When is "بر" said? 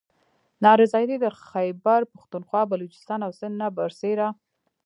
3.75-3.91